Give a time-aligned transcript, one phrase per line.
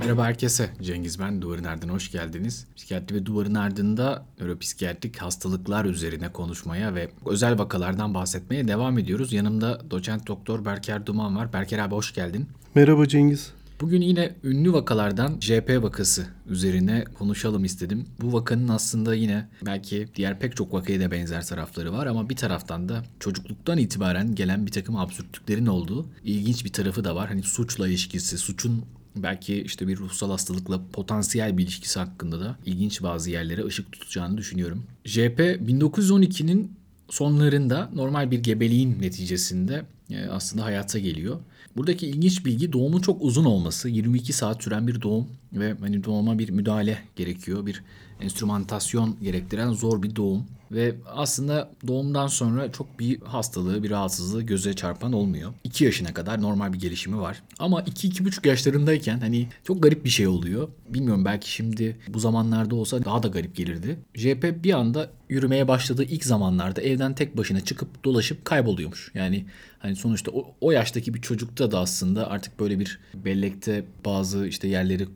[0.00, 0.70] Merhaba herkese.
[0.82, 1.42] Cengiz ben.
[1.42, 2.66] Duvarın Ardına hoş geldiniz.
[2.76, 9.32] Psikiyatri ve Duvarın Ardında nöropsikiyatrik hastalıklar üzerine konuşmaya ve özel vakalardan bahsetmeye devam ediyoruz.
[9.32, 11.52] Yanımda doçent doktor Berker Duman var.
[11.52, 12.46] Berker abi hoş geldin.
[12.74, 13.52] Merhaba Cengiz.
[13.80, 18.06] Bugün yine ünlü vakalardan JP vakası üzerine konuşalım istedim.
[18.20, 22.36] Bu vakanın aslında yine belki diğer pek çok vakaya da benzer tarafları var ama bir
[22.36, 27.28] taraftan da çocukluktan itibaren gelen bir takım absürtlüklerin olduğu ilginç bir tarafı da var.
[27.28, 28.84] Hani suçla ilişkisi, suçun
[29.16, 34.38] belki işte bir ruhsal hastalıkla potansiyel bir ilişkisi hakkında da ilginç bazı yerlere ışık tutacağını
[34.38, 34.82] düşünüyorum.
[35.04, 36.72] JP 1912'nin
[37.10, 41.40] sonlarında normal bir gebeliğin neticesinde e, aslında hayata geliyor.
[41.76, 43.88] Buradaki ilginç bilgi doğumun çok uzun olması.
[43.88, 47.66] 22 saat süren bir doğum ve hani doğuma bir müdahale gerekiyor.
[47.66, 47.82] Bir
[48.20, 50.44] enstrümantasyon gerektiren zor bir doğum.
[50.72, 55.52] Ve aslında doğumdan sonra çok bir hastalığı, bir rahatsızlığı göze çarpan olmuyor.
[55.64, 57.42] 2 yaşına kadar normal bir gelişimi var.
[57.58, 60.68] Ama 2-2,5 yaşlarındayken hani çok garip bir şey oluyor.
[60.88, 63.98] Bilmiyorum belki şimdi bu zamanlarda olsa daha da garip gelirdi.
[64.14, 69.10] JP bir anda yürümeye başladığı ilk zamanlarda evden tek başına çıkıp dolaşıp kayboluyormuş.
[69.14, 69.44] Yani
[69.78, 71.22] hani sonuçta o, o yaştaki bir
[71.54, 75.06] çocukta da aslında artık böyle bir bellekte bazı işte yerleri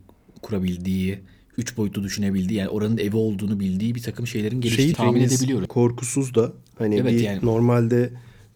[0.41, 1.19] kurabildiği,
[1.57, 5.67] üç boyutlu düşünebildiği yani oranın evi olduğunu bildiği bir takım şeylerin geliştiğini tahmin edebiliyorum.
[5.67, 7.39] Korkusuz da hani evet, bir yani.
[7.45, 8.09] normalde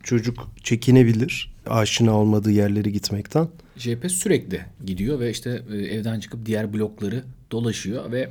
[0.03, 3.47] çocuk çekinebilir aşina olmadığı yerlere gitmekten.
[3.77, 8.29] JP sürekli gidiyor ve işte e, evden çıkıp diğer blokları dolaşıyor ve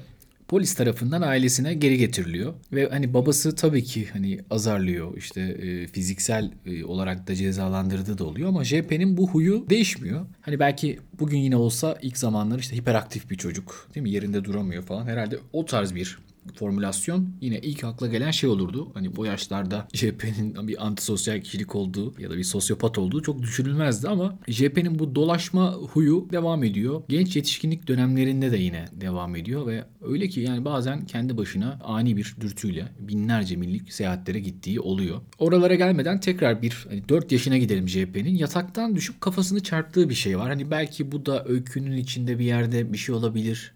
[0.52, 2.54] polis tarafından ailesine geri getiriliyor.
[2.72, 8.24] Ve hani babası tabii ki hani azarlıyor işte e, fiziksel e, olarak da cezalandırdığı da
[8.24, 10.26] oluyor ama JP'nin bu huyu değişmiyor.
[10.40, 14.82] Hani belki bugün yine olsa ilk zamanlar işte hiperaktif bir çocuk değil mi yerinde duramıyor
[14.82, 16.18] falan herhalde o tarz bir
[16.54, 18.90] formülasyon yine ilk akla gelen şey olurdu.
[18.94, 24.08] Hani bu yaşlarda JP'nin bir antisosyal kişilik olduğu ya da bir sosyopat olduğu çok düşünülmezdi
[24.08, 27.02] ama JP'nin bu dolaşma huyu devam ediyor.
[27.08, 32.16] Genç yetişkinlik dönemlerinde de yine devam ediyor ve öyle ki yani bazen kendi başına ani
[32.16, 35.20] bir dürtüyle binlerce millik seyahatlere gittiği oluyor.
[35.38, 40.38] Oralara gelmeden tekrar bir hani 4 yaşına gidelim JP'nin yataktan düşüp kafasını çarptığı bir şey
[40.38, 40.48] var.
[40.48, 43.72] Hani belki bu da öykünün içinde bir yerde bir şey olabilir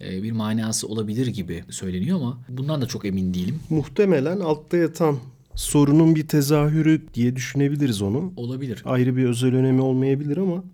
[0.00, 3.60] bir manası olabilir gibi söyleniyor ama bundan da çok emin değilim.
[3.70, 5.18] Muhtemelen altta yatan
[5.54, 8.32] sorunun bir tezahürü diye düşünebiliriz onu.
[8.36, 8.82] Olabilir.
[8.84, 10.64] Ayrı bir özel önemi olmayabilir ama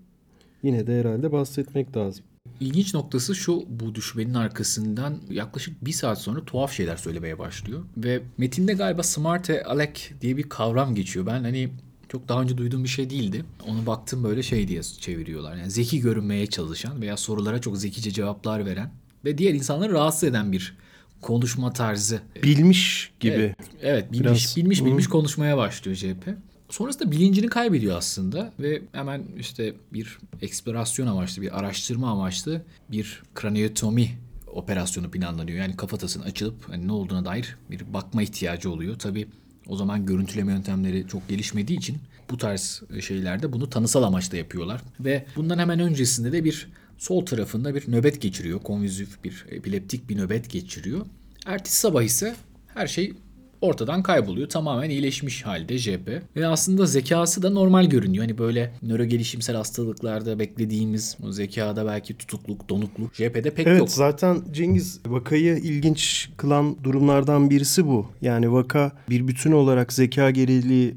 [0.63, 2.25] yine de herhalde bahsetmek lazım.
[2.61, 7.81] İlginç noktası şu bu düşmenin arkasından yaklaşık bir saat sonra tuhaf şeyler söylemeye başlıyor.
[7.97, 11.27] Ve metinde galiba smarte alek diye bir kavram geçiyor.
[11.27, 11.71] Ben hani
[12.09, 13.45] çok daha önce duyduğum bir şey değildi.
[13.69, 15.57] Onu baktım böyle şey diye çeviriyorlar.
[15.57, 18.91] Yani zeki görünmeye çalışan veya sorulara çok zekice cevaplar veren
[19.25, 20.77] ve diğer insanları rahatsız eden bir
[21.21, 22.21] konuşma tarzı.
[22.43, 23.35] Bilmiş gibi.
[23.35, 26.29] Evet, evet bilmiş Biraz, bilmiş bilmiş konuşmaya başlıyor CHP.
[26.71, 34.11] Sonrasında bilincini kaybediyor aslında ve hemen işte bir eksplorasyon amaçlı, bir araştırma amaçlı bir kraniotomi
[34.47, 35.59] operasyonu planlanıyor.
[35.59, 38.99] Yani kafatasının açılıp hani ne olduğuna dair bir bakma ihtiyacı oluyor.
[38.99, 39.29] Tabii
[39.69, 41.99] o zaman görüntüleme yöntemleri çok gelişmediği için
[42.31, 44.81] bu tarz şeylerde bunu tanısal amaçla yapıyorlar.
[45.01, 46.69] Ve bundan hemen öncesinde de bir
[47.03, 48.61] sol tarafında bir nöbet geçiriyor.
[48.61, 51.07] Konvizif bir epileptik bir nöbet geçiriyor.
[51.47, 52.35] Ertesi sabah ise
[52.75, 53.13] her şey
[53.61, 54.49] ortadan kayboluyor.
[54.49, 56.23] Tamamen iyileşmiş halde JP.
[56.37, 58.25] Ve aslında zekası da normal görünüyor.
[58.25, 63.89] Hani böyle nöro gelişimsel hastalıklarda beklediğimiz o zekada belki tutukluk, donukluk JP'de pek evet, yok.
[63.89, 68.07] Evet zaten Cengiz vakayı ilginç kılan durumlardan birisi bu.
[68.21, 70.95] Yani vaka bir bütün olarak zeka geriliği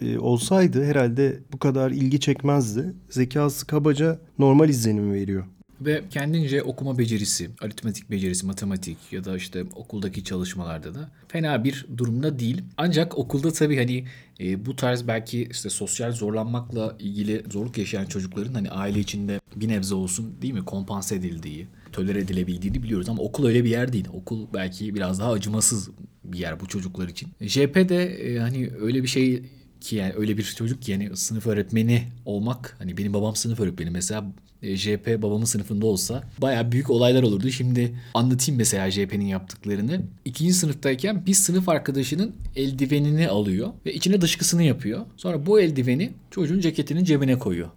[0.00, 2.94] e, olsaydı herhalde bu kadar ilgi çekmezdi.
[3.10, 5.44] Zekası kabaca normal izlenim veriyor.
[5.80, 11.86] Ve kendince okuma becerisi, aritmetik becerisi, matematik ya da işte okuldaki çalışmalarda da fena bir
[11.96, 12.62] durumda değil.
[12.76, 14.04] Ancak okulda tabii hani
[14.40, 19.68] e, bu tarz belki işte sosyal zorlanmakla ilgili zorluk yaşayan çocukların hani aile içinde bir
[19.68, 24.08] nebze olsun değil mi kompanse edildiği, tolere edilebildiğini biliyoruz ama okul öyle bir yer değil.
[24.12, 25.90] Okul belki biraz daha acımasız
[26.24, 27.28] bir yer bu çocuklar için.
[27.40, 29.42] JP de e, hani öyle bir şey
[29.80, 33.90] ki yani öyle bir çocuk ki yani sınıf öğretmeni olmak hani benim babam sınıf öğretmeni
[33.90, 34.24] mesela
[34.62, 37.50] e, JP babamın sınıfında olsa baya büyük olaylar olurdu.
[37.50, 40.02] Şimdi anlatayım mesela JP'nin yaptıklarını.
[40.24, 45.06] İkinci sınıftayken bir sınıf arkadaşının eldivenini alıyor ve içine dışkısını yapıyor.
[45.16, 47.68] Sonra bu eldiveni çocuğun ceketinin cebine koyuyor.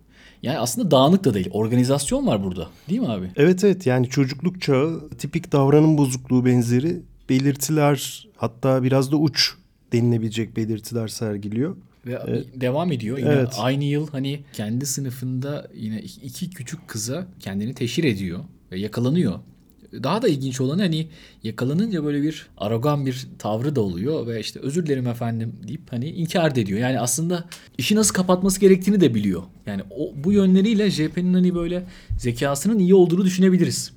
[0.44, 1.50] Yani aslında dağınık da değil.
[1.52, 2.70] Organizasyon var burada.
[2.90, 3.32] Değil mi abi?
[3.36, 9.54] Evet evet yani çocukluk çağı tipik davranım bozukluğu benzeri belirtiler hatta biraz da uç
[9.94, 11.76] denilebilecek belirtiler sergiliyor.
[12.10, 12.46] Ve evet.
[12.56, 13.18] devam ediyor.
[13.18, 13.54] Yine evet.
[13.58, 18.40] aynı yıl hani kendi sınıfında yine iki küçük kıza kendini teşhir ediyor
[18.72, 19.40] ve yakalanıyor.
[20.04, 21.08] daha da ilginç olan hani
[21.44, 26.10] yakalanınca böyle bir arogan bir tavrı da oluyor ve işte özür dilerim efendim deyip hani
[26.10, 26.80] inkar ediyor.
[26.80, 27.46] Yani aslında
[27.78, 29.44] işi nasıl kapatması gerektiğini de biliyor.
[29.66, 31.84] Yani o bu yönleriyle JP'nin hani böyle
[32.18, 33.92] zekasının iyi olduğunu düşünebiliriz.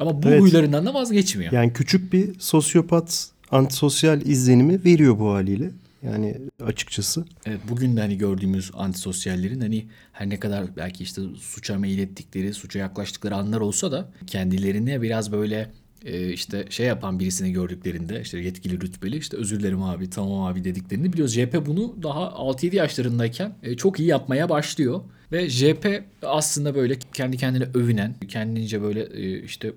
[0.00, 0.40] Ama bu Evet.
[0.40, 1.52] huylarından da vazgeçmiyor.
[1.52, 5.70] Yani küçük bir sosyopat antisosyal izlenimi veriyor bu haliyle.
[6.06, 7.24] Yani açıkçası.
[7.46, 12.54] Evet, bugün de hani gördüğümüz antisosyallerin hani her ne kadar belki işte suça meyil ettikleri,
[12.54, 15.72] suça yaklaştıkları anlar olsa da kendilerine biraz böyle
[16.04, 20.64] e, işte şey yapan birisini gördüklerinde işte yetkili rütbeli işte özür dilerim abi tamam abi
[20.64, 21.34] dediklerini biliyoruz.
[21.34, 25.00] JP bunu daha 6-7 yaşlarındayken e, çok iyi yapmaya başlıyor.
[25.32, 29.72] Ve JP aslında böyle kendi kendine övünen, kendince böyle e, işte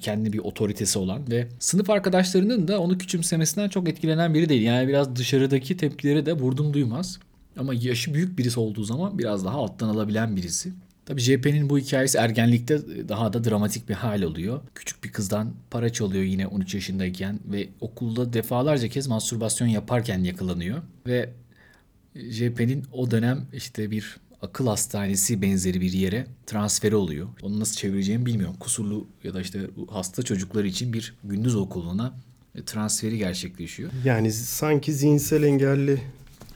[0.00, 4.62] kendi bir otoritesi olan ve sınıf arkadaşlarının da onu küçümsemesinden çok etkilenen biri değil.
[4.62, 7.18] Yani biraz dışarıdaki tepkileri de vurdum duymaz.
[7.56, 10.72] Ama yaşı büyük birisi olduğu zaman biraz daha alttan alabilen birisi.
[11.10, 14.60] Tabii JP'nin bu hikayesi ergenlikte daha da dramatik bir hal oluyor.
[14.74, 20.82] Küçük bir kızdan para çalıyor yine 13 yaşındayken ve okulda defalarca kez mastürbasyon yaparken yakalanıyor.
[21.06, 21.30] Ve
[22.14, 27.28] JP'nin o dönem işte bir akıl hastanesi benzeri bir yere transferi oluyor.
[27.42, 28.56] Onu nasıl çevireceğimi bilmiyorum.
[28.60, 29.60] Kusurlu ya da işte
[29.90, 32.14] hasta çocuklar için bir gündüz okuluna
[32.66, 33.90] transferi gerçekleşiyor.
[34.04, 36.00] Yani sanki zihinsel engelli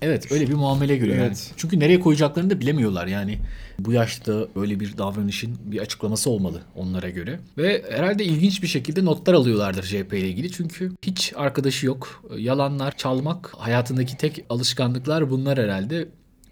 [0.05, 1.27] Evet öyle bir muamele görüyor yani.
[1.27, 1.53] Evet.
[1.57, 3.39] Çünkü nereye koyacaklarını da bilemiyorlar yani.
[3.79, 7.41] Bu yaşta böyle bir davranışın bir açıklaması olmalı onlara göre.
[7.59, 10.53] Ve herhalde ilginç bir şekilde notlar alıyorlardır JP ile ilgili.
[10.53, 12.25] Çünkü hiç arkadaşı yok.
[12.37, 16.09] Yalanlar, çalmak hayatındaki tek alışkanlıklar bunlar herhalde.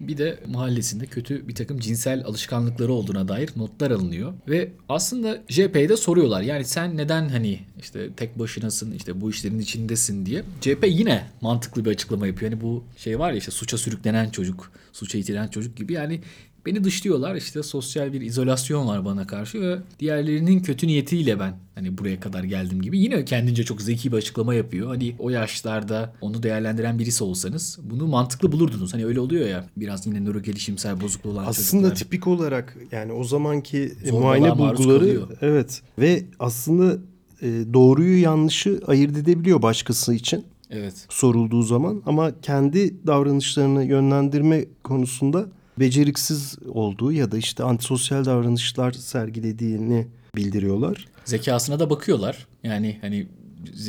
[0.09, 4.33] Bir de mahallesinde kötü bir takım cinsel alışkanlıkları olduğuna dair notlar alınıyor.
[4.49, 6.43] Ve aslında JP'ye de soruyorlar.
[6.43, 10.43] Yani sen neden hani işte tek başınasın işte bu işlerin içindesin diye.
[10.61, 12.53] JP yine mantıklı bir açıklama yapıyor.
[12.53, 15.93] Hani bu şey var ya işte suça sürüklenen çocuk, suça itilen çocuk gibi.
[15.93, 16.21] Yani
[16.67, 21.99] beni dışlıyorlar işte sosyal bir izolasyon var bana karşı ve diğerlerinin kötü niyetiyle ben hani
[21.99, 22.99] buraya kadar geldim gibi.
[22.99, 24.89] Yine kendince çok zeki bir açıklama yapıyor.
[24.89, 28.95] Hani o yaşlarda onu değerlendiren birisi olsanız bunu mantıklı bulurdunuz.
[28.95, 31.95] Hani öyle oluyor ya biraz yine nöro gelişimsel bozukluğu olan aslında çocuklar.
[31.97, 35.29] tipik olarak yani o zamanki Zorbalığa muayene bulguları kalıyor.
[35.41, 36.99] evet ve aslında
[37.43, 41.07] e, doğruyu yanlışı ayırt edebiliyor başkası için Evet.
[41.09, 45.47] sorulduğu zaman ama kendi davranışlarını yönlendirme konusunda
[45.79, 51.07] beceriksiz olduğu ya da işte antisosyal davranışlar sergilediğini bildiriyorlar.
[51.25, 52.47] Zekasına da bakıyorlar.
[52.63, 53.27] Yani hani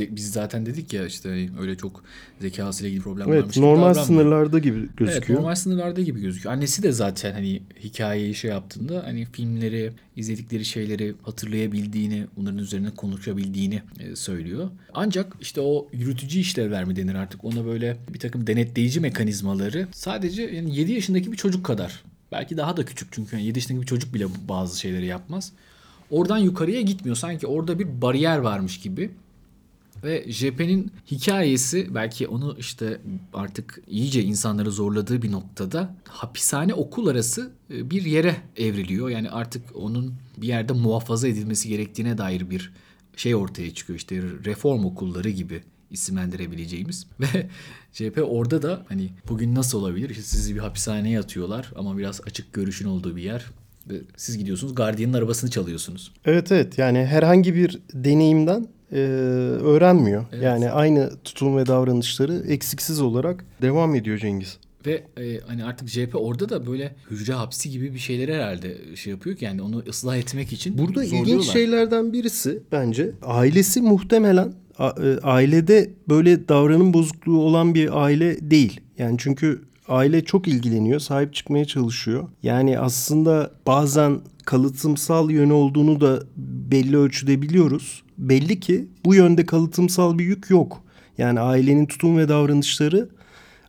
[0.09, 2.03] biz zaten dedik ya işte öyle çok
[2.41, 4.05] zekasıyla ilgili problem varmış Evet gibi normal davranmıyor.
[4.05, 5.39] sınırlarda gibi Evet gözüküyor.
[5.39, 6.55] normal sınırlarda gibi gözüküyor.
[6.55, 13.81] Annesi de zaten hani hikayeyi şey yaptığında hani filmleri, izledikleri şeyleri hatırlayabildiğini, bunların üzerine konuşabildiğini
[13.99, 14.69] e, söylüyor.
[14.93, 20.41] Ancak işte o yürütücü işlevler mi denir artık ona böyle bir takım denetleyici mekanizmaları sadece
[20.43, 22.03] yani 7 yaşındaki bir çocuk kadar.
[22.31, 25.51] Belki daha da küçük çünkü yani 7 yaşındaki bir çocuk bile bazı şeyleri yapmaz.
[26.11, 27.15] Oradan yukarıya gitmiyor.
[27.15, 29.11] Sanki orada bir bariyer varmış gibi.
[30.03, 33.01] Ve JP'nin hikayesi belki onu işte
[33.33, 39.09] artık iyice insanları zorladığı bir noktada hapishane okul arası e, bir yere evriliyor.
[39.09, 42.71] Yani artık onun bir yerde muhafaza edilmesi gerektiğine dair bir
[43.15, 43.97] şey ortaya çıkıyor.
[43.97, 47.49] İşte reform okulları gibi isimlendirebileceğimiz ve
[47.91, 50.09] CHP orada da hani bugün nasıl olabilir?
[50.09, 53.45] İşte sizi bir hapishaneye atıyorlar ama biraz açık görüşün olduğu bir yer.
[53.89, 56.11] Ve siz gidiyorsunuz gardiyanın arabasını çalıyorsunuz.
[56.25, 58.99] Evet evet yani herhangi bir deneyimden e,
[59.63, 60.25] öğrenmiyor.
[60.31, 60.43] Evet.
[60.43, 64.57] Yani aynı tutum ve davranışları eksiksiz olarak devam ediyor Cengiz.
[64.85, 69.11] Ve e, hani artık CHP orada da böyle hücre hapsi gibi bir şeyleri herhalde şey
[69.11, 75.19] yapıyor ki yani onu ıslah etmek için Burada ilginç şeylerden birisi bence ailesi muhtemelen e,
[75.23, 78.81] ailede böyle davranım bozukluğu olan bir aile değil.
[78.97, 82.27] Yani çünkü aile çok ilgileniyor, sahip çıkmaya çalışıyor.
[82.43, 86.23] Yani aslında bazen kalıtımsal yönü olduğunu da
[86.71, 88.03] belli ölçüde biliyoruz.
[88.29, 90.83] Belli ki bu yönde kalıtımsal bir yük yok.
[91.17, 93.09] Yani ailenin tutum ve davranışları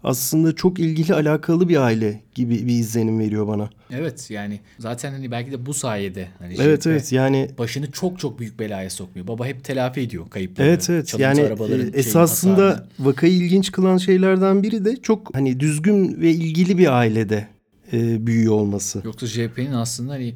[0.05, 3.71] aslında çok ilgili alakalı bir aile gibi bir izlenim veriyor bana.
[3.91, 8.39] Evet yani zaten hani belki de bu sayede hani Evet evet yani başını çok çok
[8.39, 9.29] büyük belaya sokmuyor.
[9.29, 10.69] Baba hep telafi ediyor kayıpları.
[10.69, 12.87] Evet evet yani e, esasında hasarını.
[12.99, 17.49] vakayı ilginç kılan şeylerden biri de çok hani düzgün ve ilgili bir ailede
[17.93, 19.03] e, büyüyor olması.
[19.05, 20.35] Yoksa CHP'nin aslında hani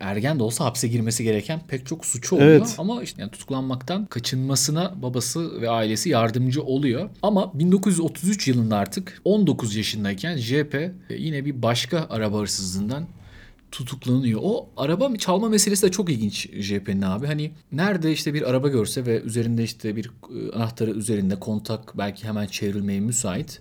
[0.00, 2.50] ergen de olsa hapse girmesi gereken pek çok suçu oluyor.
[2.50, 2.74] Evet.
[2.78, 7.10] Ama işte yani tutuklanmaktan kaçınmasına babası ve ailesi yardımcı oluyor.
[7.22, 13.06] Ama 1933 yılında artık 19 yaşındayken JP e, yine bir başka araba hırsızlığından
[13.70, 14.40] tutuklanıyor.
[14.42, 17.26] O araba çalma meselesi de çok ilginç JP'nin abi.
[17.26, 22.28] Hani nerede işte bir araba görse ve üzerinde işte bir e, anahtarı üzerinde kontak belki
[22.28, 23.60] hemen çevrilmeye müsait.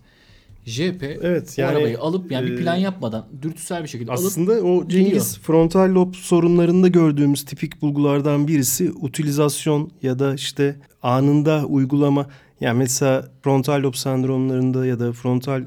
[0.66, 4.26] JP Evet, o yani, arabayı alıp yani bir plan e, yapmadan dürtüsel bir şekilde alıp
[4.26, 5.26] Aslında o Cengiz gidiyor.
[5.42, 12.28] frontal lob sorunlarında gördüğümüz tipik bulgulardan birisi utilizasyon ya da işte anında uygulama.
[12.60, 15.64] Yani mesela frontal lob sendromlarında ya da frontal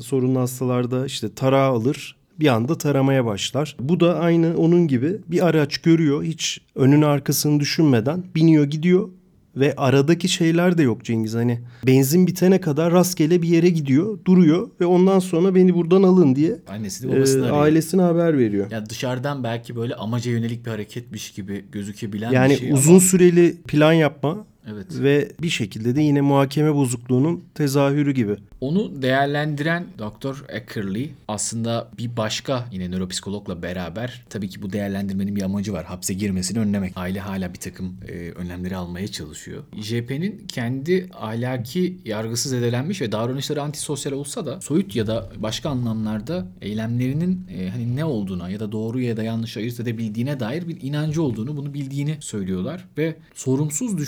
[0.00, 3.76] sorunlu hastalarda işte tarağı alır bir anda taramaya başlar.
[3.80, 9.08] Bu da aynı onun gibi bir araç görüyor hiç önünü arkasını düşünmeden biniyor gidiyor
[9.56, 14.70] ve aradaki şeyler de yok Cengiz hani benzin bitene kadar rastgele bir yere gidiyor duruyor
[14.80, 17.62] ve ondan sonra beni buradan alın diye annesi de e, babasını arıyor.
[17.62, 18.70] ailesine haber veriyor.
[18.70, 23.00] Ya dışarıdan belki böyle amaca yönelik bir hareketmiş gibi gözükebilen Yani bir şey uzun ama
[23.00, 24.86] süreli plan yapma evet.
[24.90, 28.36] ve bir şekilde de yine muhakeme bozukluğunun tezahürü gibi.
[28.60, 30.36] Onu değerlendiren Dr.
[30.48, 35.84] Eckerly aslında bir başka yine nöropsikologla beraber tabii ki bu değerlendirmenin bir amacı var.
[35.84, 36.92] Hapse girmesini önlemek.
[36.96, 39.62] Aile hala bir takım e, önlemleri almaya çalışıyor.
[39.80, 46.46] JP'nin kendi ahlaki yargısı zedelenmiş ve davranışları antisosyal olsa da soyut ya da başka anlamlarda
[46.60, 50.80] eylemlerinin e, hani ne olduğuna ya da doğru ya da yanlış ayırt edebildiğine dair bir
[50.82, 53.98] inancı olduğunu, bunu bildiğini söylüyorlar ve sorumsuz,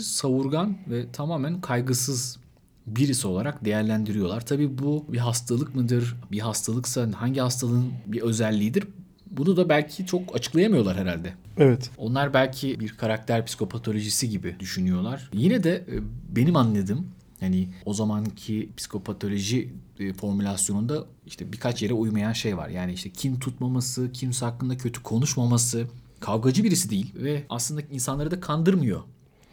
[0.00, 2.38] düşüncesiz, savurgan ve tamamen kaygısız
[2.86, 4.46] birisi olarak değerlendiriyorlar.
[4.46, 6.16] Tabii bu bir hastalık mıdır?
[6.32, 8.84] Bir hastalıksa hangi hastalığın bir özelliğidir?
[9.30, 11.34] Bunu da belki çok açıklayamıyorlar herhalde.
[11.56, 11.90] Evet.
[11.98, 15.30] Onlar belki bir karakter psikopatolojisi gibi düşünüyorlar.
[15.32, 15.94] Yine de e,
[16.36, 17.06] benim anladığım
[17.40, 22.68] hani o zamanki psikopatoloji e, formülasyonunda işte birkaç yere uymayan şey var.
[22.68, 25.86] Yani işte kin tutmaması, kimse hakkında kötü konuşmaması,
[26.20, 29.00] kavgacı birisi değil ve aslında insanları da kandırmıyor.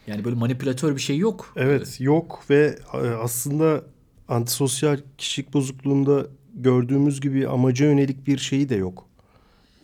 [0.07, 1.53] Yani böyle manipülatör bir şey yok.
[1.55, 3.83] Evet yok ve e, aslında
[4.27, 9.05] antisosyal kişilik bozukluğunda gördüğümüz gibi amaca yönelik bir şeyi de yok.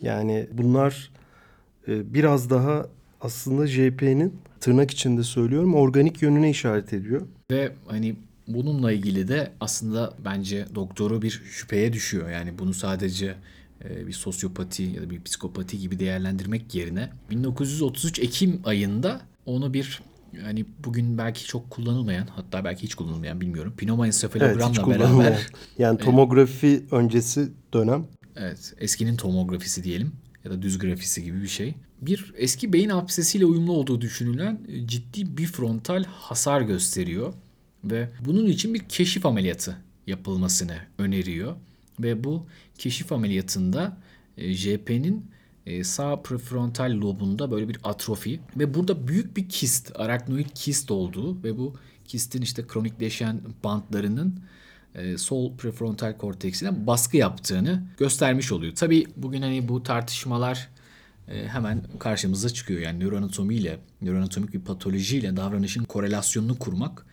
[0.02, 1.10] Yani bunlar
[1.88, 2.86] e, biraz daha
[3.20, 7.22] aslında JP'nin tırnak içinde söylüyorum organik yönüne işaret ediyor.
[7.50, 8.16] Ve hani
[8.48, 12.30] bununla ilgili de aslında bence doktoru bir şüpheye düşüyor.
[12.30, 13.34] Yani bunu sadece
[13.84, 20.02] e, bir sosyopati ya da bir psikopati gibi değerlendirmek yerine 1933 Ekim ayında onu bir
[20.44, 23.72] yani bugün belki çok kullanılmayan hatta belki hiç kullanılmayan bilmiyorum.
[23.72, 25.46] Evet Pneumoensefalogramla hiç beraber.
[25.78, 28.06] Yani tomografi öncesi dönem.
[28.36, 30.12] Evet, eskinin tomografisi diyelim
[30.44, 31.74] ya da düz grafisi gibi bir şey.
[32.00, 37.34] Bir eski beyin absesiyle uyumlu olduğu düşünülen e, ciddi bir frontal hasar gösteriyor
[37.84, 39.76] ve bunun için bir keşif ameliyatı
[40.06, 41.56] yapılmasını öneriyor
[42.00, 42.46] ve bu
[42.78, 43.96] keşif ameliyatında
[44.36, 45.24] e, JP'nin e,
[45.82, 51.58] sağ prefrontal lobunda böyle bir atrofi ve burada büyük bir kist, araknoid kist olduğu ve
[51.58, 54.40] bu kistin işte kronikleşen bantlarının
[54.94, 58.74] e, sol prefrontal korteksine baskı yaptığını göstermiş oluyor.
[58.74, 60.68] Tabii bugün hani bu tartışmalar
[61.28, 62.80] e, hemen karşımıza çıkıyor.
[62.80, 67.06] Yani nöroanatomiyle, nöroanatomik bir patolojiyle davranışın korelasyonunu kurmak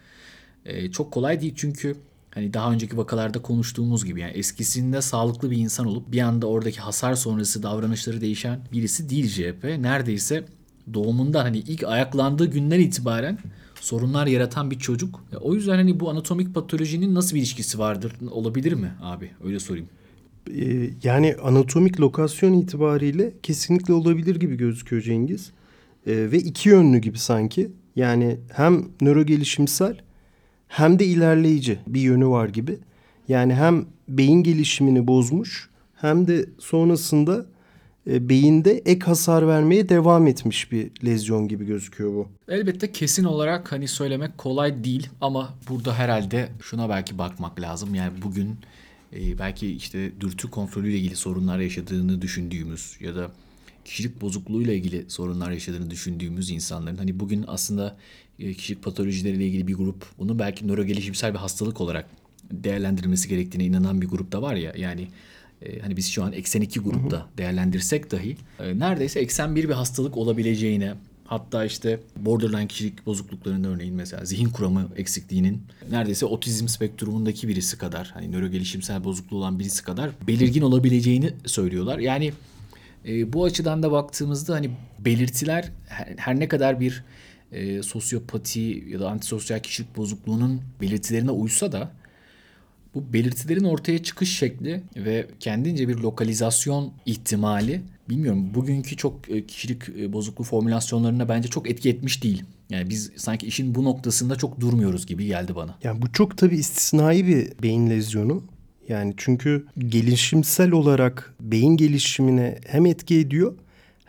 [0.65, 1.98] e, çok kolay değil çünkü
[2.31, 6.79] hani daha önceki vakalarda konuştuğumuz gibi yani eskisinde sağlıklı bir insan olup bir anda oradaki
[6.79, 9.63] hasar sonrası davranışları değişen birisi değil JP.
[9.63, 10.45] Neredeyse
[10.93, 13.38] doğumundan hani ilk ayaklandığı günden itibaren
[13.81, 15.23] sorunlar yaratan bir çocuk.
[15.41, 18.13] O yüzden hani bu anatomik patolojinin nasıl bir ilişkisi vardır?
[18.31, 19.31] Olabilir mi abi?
[19.43, 19.89] Öyle sorayım.
[20.55, 25.51] Ee, yani anatomik lokasyon itibariyle kesinlikle olabilir gibi gözüküyor Cengiz.
[26.07, 27.71] Ee, ve iki yönlü gibi sanki.
[27.95, 29.97] Yani hem nöro gelişimsel
[30.72, 32.78] hem de ilerleyici bir yönü var gibi.
[33.28, 37.46] Yani hem beyin gelişimini bozmuş hem de sonrasında
[38.08, 42.28] e, beyinde ek hasar vermeye devam etmiş bir lezyon gibi gözüküyor bu.
[42.48, 47.96] Elbette kesin olarak hani söylemek kolay değil ama burada herhalde şuna belki bakmak lazım.
[47.96, 48.58] Yani bugün
[49.13, 53.32] e, belki işte dürtü kontrolüyle ilgili sorunlar yaşadığını düşündüğümüz ya da
[53.86, 57.98] kişilik bozukluğuyla ilgili sorunlar yaşadığını düşündüğümüz insanların hani bugün aslında
[58.53, 62.05] kişilik patolojileriyle ilgili bir grup bunu belki nörogelişimsel bir hastalık olarak
[62.51, 65.07] değerlendirilmesi gerektiğine inanan bir grup da var ya yani
[65.62, 69.74] e, hani biz şu an eksen 2 grupta değerlendirsek dahi e, neredeyse eksen 1 bir
[69.74, 70.93] hastalık olabileceğine
[71.25, 78.12] hatta işte borderline kişilik bozukluklarında örneğin mesela zihin kuramı eksikliğinin neredeyse otizm spektrumundaki birisi kadar
[78.13, 82.00] hani nörogelişimsel bozukluğu olan birisi kadar belirgin olabileceğini söylüyorlar.
[82.00, 82.33] Yani
[83.07, 87.03] e, bu açıdan da baktığımızda hani belirtiler her, her ne kadar bir
[87.51, 91.91] e, sosyopati ya da antisosyal kişilik bozukluğunun belirtilerine uysa da
[92.96, 99.89] bu belirtilerin ortaya çıkış şekli ve kendince bir lokalizasyon ihtimali bilmiyorum bugünkü çok e, kişilik
[99.89, 102.43] e, bozukluğu formülasyonlarına bence çok etki etmiş değil.
[102.70, 105.77] Yani biz sanki işin bu noktasında çok durmuyoruz gibi geldi bana.
[105.84, 108.43] Yani bu çok tabii istisnai bir beyin lezyonu.
[108.89, 113.53] Yani çünkü gelişimsel olarak beyin gelişimine hem etki ediyor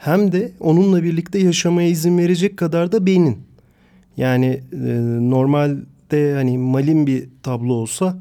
[0.02, 3.38] hem de onunla birlikte yaşamaya izin verecek kadar da beynin.
[4.16, 4.78] Yani e,
[5.30, 8.18] normalde hani malin bir tablo olsa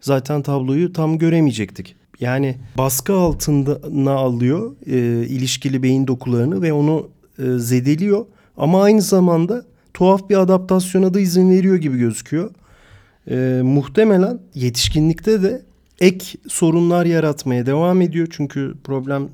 [0.00, 1.96] zaten tabloyu tam göremeyecektik.
[2.20, 7.08] Yani baskı altına alıyor e, ilişkili beyin dokularını ve onu
[7.38, 8.26] e, zedeliyor.
[8.56, 12.50] Ama aynı zamanda tuhaf bir adaptasyona da izin veriyor gibi gözüküyor.
[13.30, 15.62] E, muhtemelen yetişkinlikte de
[16.00, 18.26] ek sorunlar yaratmaya devam ediyor.
[18.30, 19.28] Çünkü problem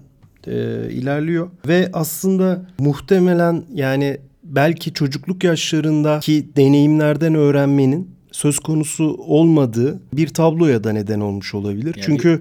[0.47, 1.51] e, ilerliyor.
[1.69, 10.93] Ve aslında muhtemelen yani belki çocukluk yaşlarındaki deneyimlerden öğrenmenin söz konusu olmadığı bir tabloya da
[10.93, 11.95] neden olmuş olabilir.
[11.97, 12.41] Yani Çünkü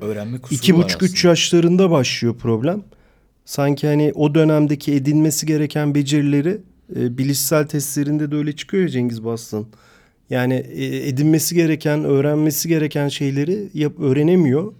[0.51, 2.83] iki buçuk üç yaşlarında başlıyor problem.
[3.45, 6.62] Sanki hani o dönemdeki edinmesi gereken becerileri
[6.95, 9.67] e, bilişsel testlerinde de öyle çıkıyor ya Cengiz Bastık'ın.
[10.29, 14.74] Yani e, edinmesi gereken, öğrenmesi gereken şeyleri yap, öğrenemiyor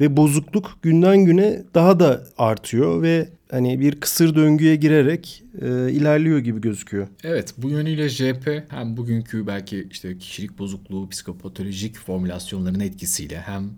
[0.00, 6.38] ve bozukluk günden güne daha da artıyor ve hani bir kısır döngüye girerek e, ilerliyor
[6.38, 7.08] gibi gözüküyor.
[7.24, 13.70] Evet bu yönüyle JP hem bugünkü belki işte kişilik bozukluğu, psikopatolojik formülasyonların etkisiyle hem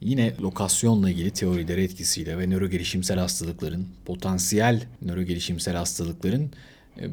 [0.00, 6.50] yine lokasyonla ilgili teorileri etkisiyle ve nörogelişimsel hastalıkların, potansiyel nörogelişimsel hastalıkların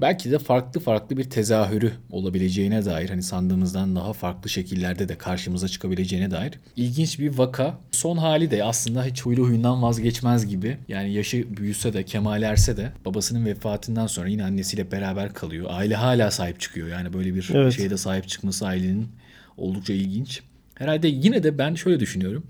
[0.02, 5.68] belki de farklı farklı bir tezahürü olabileceğine dair hani sandığımızdan daha farklı şekillerde de karşımıza
[5.68, 7.78] çıkabileceğine dair ilginç bir vaka.
[7.92, 10.78] Son hali de aslında hiç huylu huyundan vazgeçmez gibi.
[10.88, 15.66] Yani yaşı büyüse de kemal erse de babasının vefatından sonra yine annesiyle beraber kalıyor.
[15.70, 16.88] Aile hala sahip çıkıyor.
[16.88, 17.74] Yani böyle bir Evet.
[17.74, 19.08] şeyde sahip çıkması ailenin
[19.58, 20.42] oldukça ilginç.
[20.76, 22.44] Herhalde yine de ben şöyle düşünüyorum.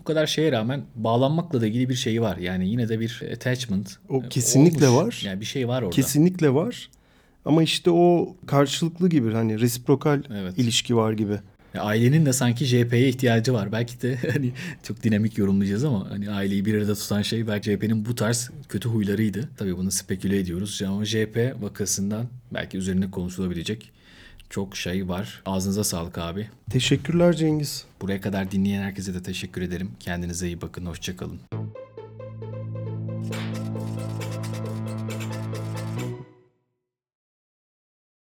[0.00, 2.36] Bu kadar şeye rağmen bağlanmakla da ilgili bir şey var.
[2.36, 3.96] Yani yine de bir attachment.
[4.08, 5.24] O e, kesinlikle olmuş.
[5.24, 5.28] var.
[5.30, 5.96] Yani bir şey var orada.
[5.96, 6.90] Kesinlikle var.
[7.44, 10.58] Ama işte o karşılıklı gibi hani resiprokal Evet.
[10.58, 11.36] ilişki var gibi.
[11.74, 13.72] Ya ailenin de sanki JP'ye ihtiyacı var.
[13.72, 14.52] Belki de hani
[14.82, 18.88] çok dinamik yorumlayacağız ama hani aileyi bir arada tutan şey belki JP'nin bu tarz kötü
[18.88, 19.48] huylarıydı.
[19.56, 20.82] Tabii bunu speküle ediyoruz.
[20.86, 23.92] Ama JP vakasından belki üzerine konuşulabilecek
[24.50, 25.42] çok şey var.
[25.46, 26.48] Ağzınıza sağlık abi.
[26.70, 27.84] Teşekkürler Cengiz.
[28.00, 29.90] Buraya kadar dinleyen herkese de teşekkür ederim.
[30.00, 30.86] Kendinize iyi bakın.
[30.86, 31.40] Hoşçakalın.